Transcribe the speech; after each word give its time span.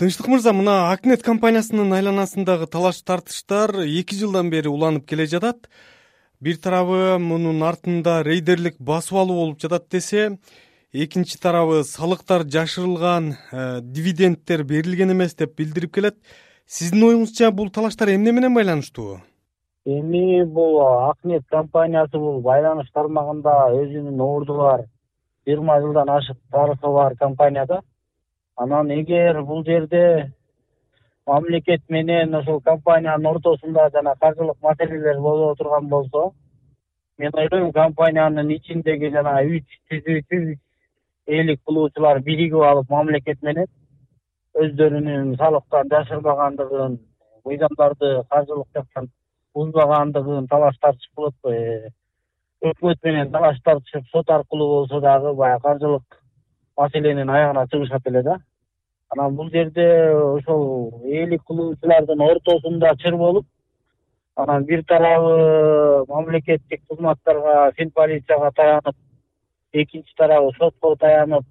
тынчтык 0.00 0.30
мырза 0.32 0.54
мына 0.56 0.74
акнет 0.94 1.20
компаниясынын 1.20 1.90
айланасындагы 1.92 2.64
талаш 2.72 3.02
тартыштар 3.04 3.82
эки 3.84 4.16
жылдан 4.16 4.48
бери 4.48 4.70
уланып 4.72 5.04
келе 5.04 5.26
жатат. 5.28 5.68
Бир 6.40 6.56
тарабы 6.56 7.18
мунун 7.20 7.60
артында 7.68 8.22
рейдерлик 8.24 8.78
басып 8.78 9.18
алуу 9.20 9.36
болуп 9.42 9.60
жатат 9.60 9.90
десе 9.92 10.38
экинчи 10.94 11.36
тарабы 11.36 11.82
салыктар 11.84 12.46
жашырылган 12.48 13.34
э, 13.52 13.80
дивидендтер 13.82 14.64
берилген 14.64 15.12
эмес 15.12 15.34
деп 15.34 15.52
билдирип 15.58 15.92
келет. 15.92 16.16
Сиздин 16.64 17.04
оюңузча 17.10 17.52
бул 17.52 17.68
талаштар 17.68 18.14
эмне 18.14 18.32
менен 18.32 18.56
байланыштуу? 18.56 19.20
Эми 19.84 20.44
бул 20.44 20.80
акнет 21.10 21.44
компаниясы 21.52 22.16
бул 22.16 22.40
байланыш 22.40 22.88
тармагында 22.94 23.68
өзүнүн 23.76 24.26
орду 24.30 24.56
бар. 24.64 24.88
Жыйырма 25.44 25.82
жылдан 25.84 26.08
ашык 26.08 26.40
тарыхы 26.50 26.88
бар 26.88 27.16
компания 27.20 27.66
да 27.66 27.82
анан 28.62 28.90
эгер 28.92 29.42
бул 29.48 29.64
жерде 29.64 30.32
мамлекет 31.26 31.82
менен 31.88 32.34
ошол 32.34 32.60
компаниянын 32.60 33.26
ортосунда 33.32 33.88
жана 33.94 34.14
каржылык 34.20 34.58
маселелер 34.62 35.20
боло 35.20 35.54
турган 35.56 35.88
болсо 35.88 36.32
мен 37.18 37.32
ойлойм 37.42 37.72
компаниянын 37.72 38.50
ичиндеги 38.56 39.12
жанагы 39.14 39.60
үч 39.60 39.78
түзүүчү 39.90 40.40
үч 40.52 40.58
ээлик 41.38 41.62
кылуучулар 41.64 42.20
биригип 42.28 42.66
алып 42.72 42.92
мамлекет 42.96 43.42
менен 43.48 43.70
өздөрүнүн 44.64 45.32
салыктан 45.40 45.88
жашырбагандыгын 45.94 46.98
мыйзамдарды 47.46 48.12
каржылык 48.34 48.68
жактан 48.76 49.08
бузбагандыгын 49.54 50.48
талаш 50.52 50.76
тартышып 50.82 51.14
болот 51.16 51.34
э, 51.54 51.88
өкмөт 52.60 52.98
менен 53.08 53.32
талаш 53.32 53.64
тартышып 53.64 54.06
сот 54.12 54.30
аркылуу 54.36 54.68
болсо 54.74 55.00
дагы 55.00 55.34
баягы 55.34 55.62
каржылык 55.62 56.22
маселенин 56.76 57.30
аягына 57.30 57.66
чыгышат 57.72 58.06
эле 58.06 58.22
да 58.22 58.40
анан 59.10 59.36
бул 59.36 59.50
жерде 59.50 59.86
ошол 60.14 61.02
ээлик 61.04 61.42
кылуучулардын 61.46 62.20
ортосунда 62.20 62.94
чыр 63.02 63.16
болуп 63.16 63.46
анан 64.36 64.64
бир 64.64 64.84
тарабы 64.84 66.04
мамлекеттик 66.08 66.82
кызматтарга 66.88 67.72
фин 67.76 67.90
полицияга 67.90 68.50
таянып 68.56 68.96
экинчи 69.72 70.14
тарабы 70.16 70.52
сотко 70.58 70.94
таянып 70.96 71.44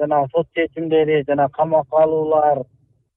жанагы 0.00 0.28
сот 0.32 0.46
чечимдери 0.54 1.24
жана 1.26 1.48
камакка 1.48 2.02
алуулар 2.02 2.62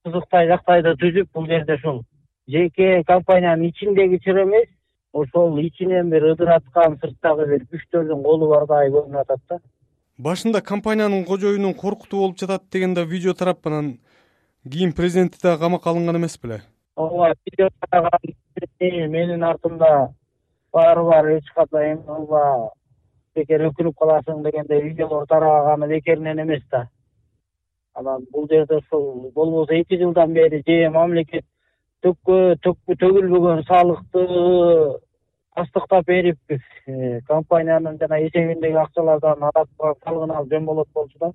кызыктай 0.05 0.47
жактайды 0.47 0.95
түзүп 1.03 1.29
бул 1.33 1.47
жерде 1.47 1.77
ушул 1.79 2.03
жеке 2.47 3.03
компаниянын 3.03 3.69
ичиндеги 3.69 4.17
чыр 4.23 4.43
эмес 4.43 4.69
ошол 5.13 5.57
ичинен 5.59 6.09
бир 6.09 6.31
ыдыраткан 6.31 6.97
сырттагы 6.97 7.45
бир 7.45 7.67
күчтөрдүн 7.71 8.23
колу 8.23 8.49
бардай 8.49 8.89
көрүнүп 8.89 9.21
атат 9.21 9.41
да 9.49 9.59
башында 10.21 10.61
компаниянын 10.61 11.25
кожоюнун 11.25 11.73
коркутуу 11.73 12.19
болуп 12.21 12.39
жатат 12.39 12.63
деген 12.71 12.93
да 12.93 13.03
видео 13.03 13.33
тарап 13.33 13.65
анан 13.67 13.97
кийин 14.69 14.93
президенти 14.93 15.41
дагы 15.41 15.59
камакка 15.59 15.89
алынган 15.89 16.17
эмес 16.17 16.37
беле. 16.43 16.61
Ооба 16.95 17.33
видео 17.45 17.69
тараган 17.89 18.19
менин 18.79 19.43
артымда 19.43 20.13
баары 20.71 21.03
бар 21.03 21.25
эч 21.37 21.45
кандай 21.55 21.93
эме 21.93 22.03
кылба 22.03 22.71
бекер 23.35 23.65
өкүнүп 23.69 23.97
каласың 23.97 24.43
дегендей 24.43 24.81
видеолор 24.81 25.25
тараганы 25.27 25.87
бекеринен 25.87 26.43
эмес 26.43 26.63
да. 26.71 26.87
Анан 27.93 28.25
бул 28.31 28.47
жерде 28.49 28.77
ушул 28.77 29.31
болбосо 29.35 29.73
эки 29.73 29.97
жылдан 29.97 30.33
бери 30.33 30.63
же 30.67 30.89
мамлекет 30.89 31.45
төгүлбөгөн 32.03 33.63
салыкты 33.67 34.27
тастыктап 35.55 36.05
берип 36.05 36.37
э, 36.49 37.21
компаниянын 37.27 37.97
жана 37.99 38.19
эсебиндеги 38.27 38.77
акчалардан 38.77 39.43
ада 39.43 39.65
турган 39.77 39.97
салыгын 40.03 40.35
алып 40.35 40.53
жөн 40.53 40.65
болот 40.65 40.87
болчу 40.93 41.19
да. 41.19 41.31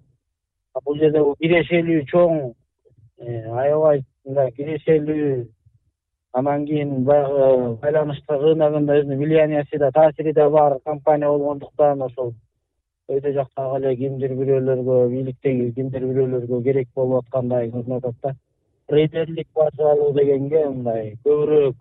Бул 0.84 0.97
жерде 1.00 1.22
кирешелүү 1.41 2.06
чоң 2.12 2.41
э, 3.20 3.44
аябай 3.50 4.03
мындай 4.25 4.53
кирешелүү 4.56 5.44
анан 6.33 6.67
кийин 6.67 7.05
баягы 7.05 7.77
байланыштар 7.83 8.41
рыногунда 8.41 8.98
өзүнүн 9.00 9.22
влиянияси 9.25 9.78
да 9.78 9.91
таасири 9.92 10.33
да 10.33 10.48
бар 10.50 10.78
компания 10.84 11.28
болгондуктан 11.28 12.03
ошол 12.09 12.34
өйдө 13.09 13.32
жактагы 13.37 13.78
эле 13.78 13.97
кимдир 13.97 14.34
бирөөлөргө 14.41 14.99
бийликтеги 15.12 15.71
кимдир 15.76 16.09
бирөөлөргө 16.09 16.62
керек 16.65 16.88
болуп 16.94 17.25
аткандай 17.25 17.71
көрүнүп 17.71 18.05
атат 18.05 18.21
да. 18.22 18.34
Рейдерлик 18.88 19.49
басып 19.55 19.87
алуу 19.93 20.12
дегенге 20.15 20.65
мындай 20.66 21.16
көбүрөөк 21.25 21.76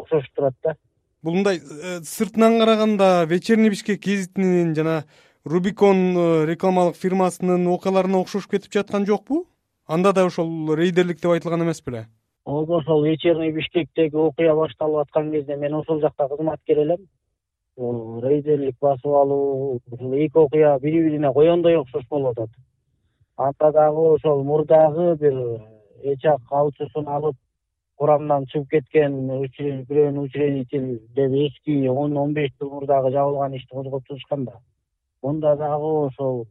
окшошуп 0.00 0.34
турат 0.34 0.54
да 0.64 0.74
бул 1.22 1.34
мындай 1.34 1.58
э, 1.58 2.00
сыртынан 2.04 2.58
караганда 2.60 3.24
вечерний 3.28 3.70
бишкек 3.70 4.00
гезитинин 4.00 4.74
жана 4.74 5.04
рубикон 5.44 6.16
э, 6.16 6.46
рекламалык 6.46 6.96
фирмасынын 6.96 7.66
окуяларына 7.66 8.20
окшошуп 8.20 8.52
кетип 8.52 8.72
жаткан 8.72 9.06
жокпу? 9.06 9.46
Анда 9.86 10.12
да 10.12 10.26
ошол 10.26 10.74
рейдерлик 10.74 11.20
деп 11.20 11.32
айтылган 11.32 11.64
эмес 11.64 11.82
беле? 11.82 12.06
Ооба 12.44 12.78
ошол 12.78 13.04
вечерний 13.04 13.52
бишкектеги 13.52 14.16
окуя 14.16 14.54
башталып 14.54 15.06
аткан 15.06 15.32
кезде 15.32 15.56
мен 15.56 15.74
ошол 15.74 16.00
жакта 16.00 16.28
кызматкер 16.28 16.78
элем. 16.84 17.08
Рейдерлик 17.76 18.76
басып 18.80 19.06
алуу 19.06 19.80
ушул 19.90 20.14
эки 20.14 20.38
окуя 20.38 20.78
бири 20.78 21.02
бирине 21.02 21.32
коёндой 21.32 21.76
окшош 21.76 22.06
болуп 22.10 22.38
атат. 22.38 22.50
Анда 23.36 23.72
дагы 23.72 24.06
ошол 24.14 24.44
мурдагы 24.44 25.14
бир 25.16 25.34
эч 26.02 26.24
ак 26.24 26.40
алчусун 26.50 27.08
алып 27.08 27.36
курамынан 27.98 28.46
чыгып 28.52 28.68
кеткен 28.70 29.16
бирөөнүн 29.88 30.24
учредитель 30.24 30.90
деп 31.16 31.32
эски 31.44 31.88
он 31.88 32.16
он 32.16 32.34
беш 32.34 32.52
жыл 32.60 32.70
мурдагы 32.70 33.10
жабылган 33.12 33.56
ишти 33.58 33.74
козгоп 33.74 34.04
чыгышкан 34.06 34.44
да. 34.44 34.60
Мында 35.22 35.56
дагы 35.56 35.90
ошол 36.06 36.44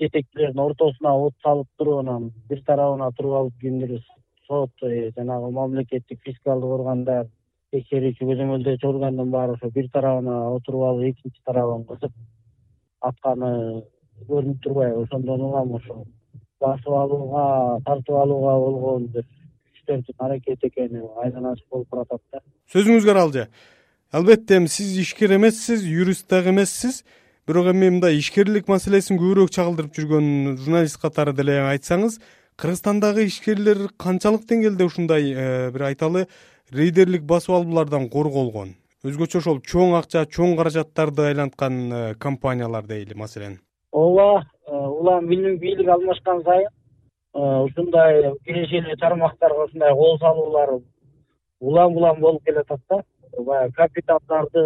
жетекчилердин 0.00 0.62
ортосуна 0.62 1.14
от 1.26 1.34
салып 1.42 1.68
туруп 1.78 2.04
анан 2.04 2.30
бир 2.48 2.62
тарабына 2.66 3.10
туруп 3.18 3.34
алып 3.40 3.60
кимдир 3.60 3.98
сот 4.46 4.70
э, 4.82 5.10
жанагы 5.16 5.50
мамлекеттик 5.50 6.22
фискалдык 6.22 6.70
органдар 6.78 7.26
текшерүүчү 7.74 8.28
көзөмөлдөөчү 8.30 8.88
органдын 8.88 9.30
баары 9.30 9.56
ошо 9.56 9.70
бир 9.74 9.88
тарабына 9.92 10.36
отуруп 10.54 10.84
алып 10.90 11.08
экинчи 11.10 11.42
тарабын 11.44 11.84
кысып 11.88 12.12
атканы 13.00 13.50
көрүнүп 14.28 14.62
турбайбы? 14.62 15.02
Ошондон 15.02 15.42
улам 15.48 15.74
ошол 15.80 16.04
басып 16.60 16.94
алууга 16.94 17.80
тартып 17.88 18.16
алууга 18.22 18.54
болгон 18.66 19.08
бир 19.16 19.26
аракет 19.90 20.64
экени 20.64 21.02
айдан 21.22 21.46
ачык 21.52 21.66
болуп 21.70 21.88
баратат 21.90 22.20
да. 22.32 22.40
Сөзүңүзгө 22.72 23.10
аралжы 23.10 23.48
албетте 24.12 24.56
эми 24.56 24.66
сиз 24.66 24.96
ишкер 24.98 25.36
эмессиз 25.36 25.84
юрист 25.84 26.28
дагы 26.30 26.50
эмессиз. 26.50 27.04
Бирок 27.46 27.68
эми 27.70 27.90
мындай 27.90 28.18
ишкерлик 28.18 28.66
маселесин 28.68 29.20
көбүрөөк 29.20 29.52
чагылдырып 29.54 29.94
жүргөн 29.94 30.56
журналист 30.58 30.98
катары 30.98 31.32
деле 31.32 31.60
айтсаңыз 31.68 32.18
кыргызстандагы 32.58 33.26
ишкерлер 33.28 33.90
канчалык 34.00 34.48
деңгээлде 34.48 34.88
ушундай 34.88 35.30
э, 35.30 35.70
бир 35.70 35.90
айталы 35.90 36.26
рейдерлик 36.72 37.22
басып 37.22 37.54
алуулардан 37.54 38.08
корголгон 38.10 38.74
өзгөчө 39.06 39.38
ошол 39.42 39.60
чоң 39.62 39.94
акча 39.98 40.24
чоң 40.26 40.56
каражаттарды 40.58 41.28
айланткан 41.28 41.76
э, 41.92 42.14
компаниялар 42.18 42.86
дейли 42.88 43.14
маселен. 43.14 43.60
Ооба 43.92 44.42
э, 44.66 44.72
улам 44.72 45.28
бийлик 45.28 45.88
алмашкан 45.88 46.42
сайын 46.42 46.72
ушундай 47.36 48.32
кирешелүү 48.46 48.96
тармактарга 49.00 49.66
ушундай 49.66 49.92
кол 49.92 50.18
салуулар 50.18 50.70
улам 51.60 51.96
улам 51.96 52.20
болуп 52.20 52.44
келатат 52.44 52.80
да. 52.88 53.02
Баягы 53.38 53.72
капиталдарды 53.76 54.62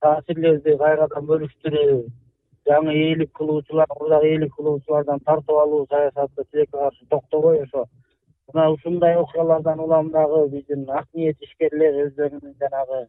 таасирлерди 0.00 0.76
кайрадан 0.78 1.26
бөлүштүрүү 1.28 1.98
жаңы 2.68 2.94
ээлик 2.94 3.32
кылуучулар 3.36 3.90
мурдагы 3.98 4.30
ээлик 4.34 4.54
кылуучулардан 4.56 5.20
тартып 5.26 5.58
алуу 5.64 5.86
саясаты 5.90 6.44
тилекке 6.50 6.78
каршы 6.78 7.04
токтобой 7.10 7.62
ошо. 7.62 7.84
Мына 8.52 8.70
ушундай 8.70 9.16
окуялардан 9.16 9.80
улам 9.80 10.10
дагы 10.10 10.48
биздин 10.48 10.88
ак 10.88 11.08
ниет 11.12 11.36
ишкерлер 11.42 12.06
өздөрүнүн 12.06 12.56
жанагы 12.60 13.06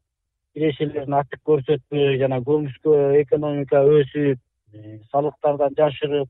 кирешелерин 0.53 1.13
ачык 1.13 1.41
көрсөтпөй 1.47 2.17
жана 2.19 2.41
көмүскө 2.43 3.21
экономика 3.21 3.83
өсүп 3.83 4.39
э, 4.73 4.99
салыктардан 5.11 5.75
жашырып 5.77 6.29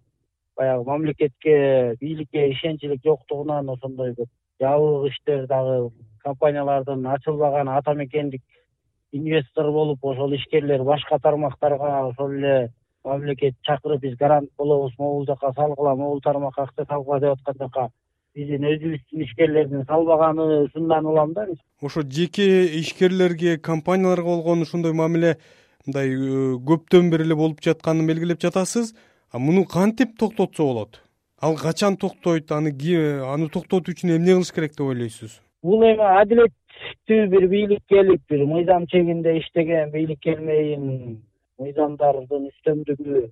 баягы 0.55 0.83
мамлекетке 0.89 1.95
бийликке 2.01 2.51
ишенчилик 2.51 3.01
жоктугунан 3.03 3.69
ошондой 3.69 4.13
көп 4.17 4.29
жабык 4.61 5.11
иштер 5.11 5.47
дагы 5.47 5.89
компаниялардын 6.23 7.05
ачылбаган 7.15 7.69
ата 7.69 7.93
мекендик 7.93 8.41
инвестор 9.11 9.71
болуп 9.71 10.05
ошол 10.05 10.33
ишкерлер 10.35 10.83
башка 10.83 11.19
тармактарга 11.19 12.07
ошол 12.09 12.31
эле 12.31 12.71
мамлекет 13.03 13.55
чакырып 13.67 14.01
биз 14.01 14.15
гарант 14.17 14.49
болобуз 14.57 14.93
могул 14.97 15.25
жака 15.25 15.51
салгыла 15.55 15.95
могул 15.95 16.21
тармакка 16.21 16.63
акча 16.63 16.85
салгыла 16.85 17.19
деп 17.19 17.37
аткан 17.37 17.59
жака 17.59 17.87
биздин 18.35 18.65
өзүбүздүн 18.65 19.25
ишкерлердин 19.27 19.85
салбаганы 19.85 20.63
ушундан 20.65 21.05
улам 21.05 21.33
да 21.33 21.47
ошо 21.81 22.01
жеке 22.01 22.65
ишкерлерге 22.79 23.57
компанияларга 23.57 24.29
болгон 24.35 24.61
ушондой 24.61 24.93
мамиле 24.93 25.37
мындай 25.85 26.09
э, 26.09 26.55
көптөн 26.69 27.11
бери 27.11 27.27
эле 27.27 27.35
болуп 27.35 27.61
жатканын 27.61 28.07
белгилеп 28.07 28.41
жатасыз 28.41 28.93
муну 29.39 29.65
кантип 29.65 30.17
токтотсо 30.19 30.63
болот? 30.63 31.01
Ал 31.41 31.55
качан 31.57 31.97
токтойт? 31.97 32.51
Аны 32.51 32.69
аны 33.33 33.49
токтотуу 33.49 33.93
үчүн 33.93 34.15
эмне 34.17 34.33
кылыш 34.33 34.51
керек 34.53 34.71
деп 34.77 34.87
ойлойсуз? 34.87 35.41
Бул 35.63 35.83
эми 35.83 36.05
адилеттүү 36.21 37.27
бир 37.33 37.47
бийлик 37.47 37.83
келип 37.89 38.21
бир 38.29 38.45
мыйзам 38.45 38.87
чегинде 38.87 39.37
иштеген 39.39 39.91
бийлик 39.91 40.19
келмейин. 40.19 41.21
Мыйзамдардын 41.59 42.49
үстөмдүгү 42.51 43.27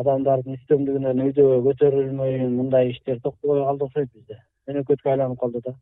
адамдардын 0.00 0.58
үстөмдүгүнөн 0.58 1.22
өйдө 1.26 1.46
көтөрүлмөй 1.66 2.38
мындай 2.52 2.90
иштер 2.92 3.20
токтобой 3.24 3.64
калды 3.64 3.88
окшойт 3.88 4.10
бизде. 4.12 4.40
Мөөнөкөткө 4.66 5.14
айланып 5.14 5.40
калды 5.40 5.62
да 5.64 5.76